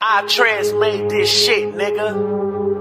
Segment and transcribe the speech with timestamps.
[0.00, 2.77] Itrez made this shit, nigga.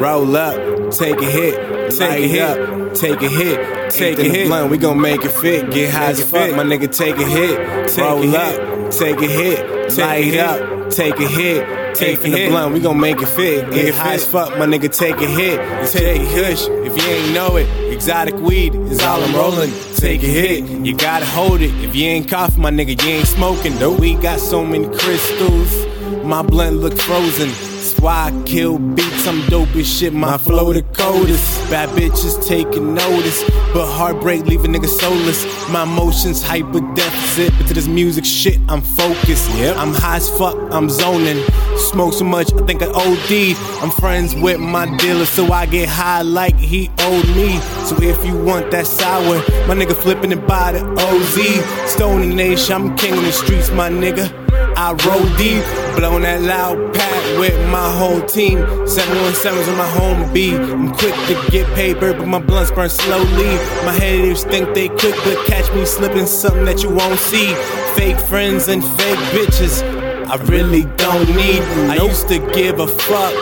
[0.00, 0.54] Roll up,
[0.92, 4.46] take a hit, take a hit, take a hit, take a hit.
[4.48, 5.70] Blunt, we gon' make it fit.
[5.70, 6.90] Get high as fuck, my nigga.
[6.90, 11.94] Take a hit, roll up, take a hit, light up, take a hit.
[11.94, 13.70] Take the blunt, we gon' make it fit.
[13.72, 14.88] Get high as fuck, my nigga.
[14.90, 15.58] Take a hit,
[15.92, 16.66] take a hush.
[16.66, 19.70] If you ain't know it, exotic weed is all I'm rolling.
[19.96, 21.74] Take a hit, you gotta hold it.
[21.84, 23.76] If you ain't coughing, my nigga, you ain't smoking.
[23.76, 25.84] Though we got so many crystals,
[26.24, 27.69] my blunt look frozen.
[28.00, 31.70] Why I kill beats, I'm dope as shit, my flow the coldest.
[31.70, 35.44] Bad bitches taking notice, but heartbreak leave a nigga soulless.
[35.68, 39.50] My emotions hyper deficit, but to this music shit, I'm focused.
[39.50, 39.76] Yep.
[39.76, 41.44] I'm high as fuck, I'm zoning.
[41.76, 43.82] Smoke so much, I think I OD.
[43.82, 47.58] I'm friends with my dealer, so I get high like he owed me.
[47.84, 49.36] So if you want that sour,
[49.68, 51.92] my nigga flipping it by the OZ.
[51.92, 54.49] Stone Nation, I'm king of the streets, my nigga.
[54.76, 55.64] I roll deep,
[55.96, 58.58] blowing that loud pack with my whole team.
[58.58, 60.54] 717s on my home beat.
[60.54, 63.56] I'm quick to get paper, but my blunts burn slowly.
[63.84, 67.54] My haters think they could, but catch me slipping something that you won't see.
[67.94, 69.82] Fake friends and fake bitches.
[70.26, 71.62] I really don't need.
[71.90, 73.34] I used to give a fuck.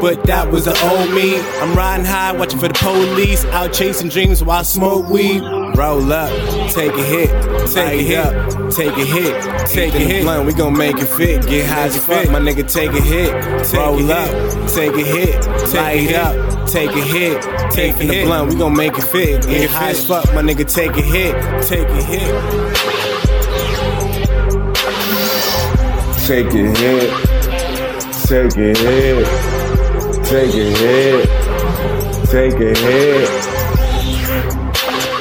[0.00, 1.40] But that was the old me.
[1.60, 3.44] I'm riding high, watching for the police.
[3.46, 5.42] Out chasing dreams while I smoke weed.
[5.76, 6.30] Roll up,
[6.72, 7.28] take a hit,
[7.68, 10.22] take a hit, take a hit, take a hit.
[10.22, 11.46] Blunt, we gon' make it fit.
[11.46, 12.66] Get high as fuck, my nigga.
[12.66, 13.30] Take a hit,
[13.74, 14.30] roll up,
[14.70, 18.24] take a hit, light it up, take a hit, take a hit.
[18.24, 19.42] Blunt, we gon' make it fit.
[19.42, 20.64] Get high as fuck, my nigga.
[20.72, 21.34] Take a hit,
[21.68, 22.32] take a hit.
[26.26, 27.10] Take a hit,
[28.26, 29.26] take a hit,
[30.24, 31.28] take a hit,
[32.30, 33.65] take a hit.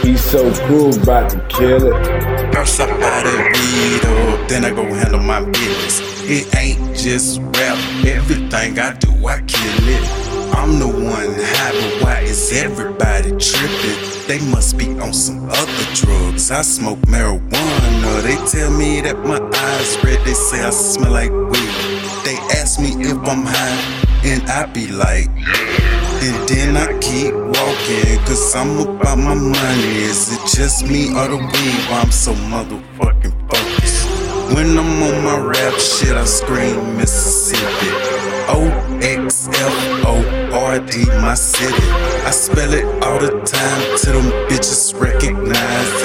[0.06, 2.54] He's so cool, about to kill it.
[2.54, 6.00] First I buy that weed up, then I go handle my business.
[6.30, 10.26] It ain't just rap, everything I do, I kill it.
[10.54, 14.28] I'm the one but why is everybody tripping?
[14.28, 16.52] They must be on some other drugs.
[16.52, 18.22] I smoke marijuana.
[18.22, 20.24] They tell me that my eyes red.
[20.24, 22.06] They say I smell like weed.
[22.24, 25.30] They ask me if I'm high, and I be like,
[26.26, 29.96] and then I keep walking, cause I'm about my money.
[30.10, 31.82] Is it just me or the weed?
[31.90, 34.10] Why I'm so motherfucking focused?
[34.56, 37.92] When I'm on my rap shit, I scream Mississippi.
[38.48, 38.62] O
[39.02, 40.16] X F O
[40.54, 41.90] R D, my city.
[42.26, 45.90] I spell it all the time till them bitches recognize.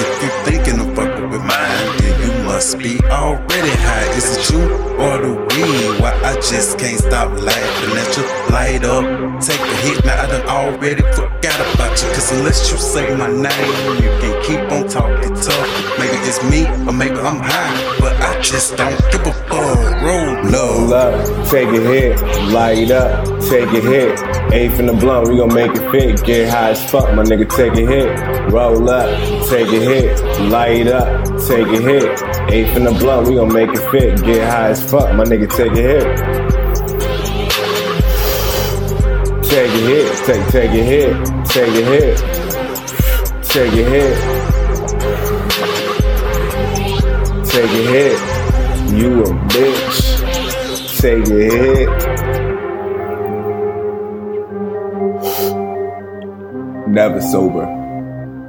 [2.71, 4.07] must be already high.
[4.15, 4.61] Is it you
[4.95, 6.01] or the weed?
[6.01, 8.23] Why I just can't stop laughing at you?
[8.53, 9.03] Light up,
[9.41, 10.05] take a hit.
[10.05, 12.07] Now I done already forgot about you.
[12.13, 15.99] Cause unless you say my name, you can keep on talking tough.
[15.99, 19.60] Maybe it's me, or maybe I'm high, but I just don't give a fuck.
[20.91, 22.21] Up, take a hit,
[22.51, 24.19] light it up, take a hit.
[24.51, 26.21] Eight from the blunt, we gon' make it fit.
[26.25, 28.51] Get high as fuck, my nigga, take a hit.
[28.51, 29.09] Roll up,
[29.47, 30.19] take a hit,
[30.49, 32.03] light up, take a hit.
[32.51, 34.21] Eight from the blunt, we gon' make it fit.
[34.21, 36.03] Get high as fuck, my nigga, take a hit.
[39.49, 41.15] Take a hit, take take a hit,
[41.45, 42.17] take a hit,
[43.43, 44.17] take a hit,
[47.47, 48.19] take a hit.
[48.91, 50.20] You a bitch.
[51.01, 51.89] Take a hit.
[56.87, 57.65] Never sober.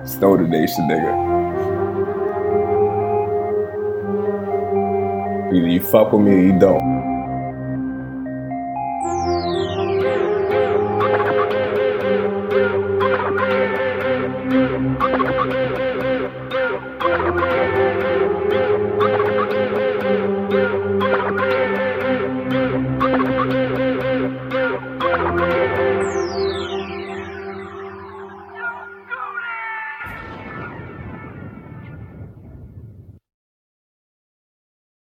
[0.04, 1.12] Stoner Nation, nigga.
[5.54, 6.91] Either you fuck with me or you don't.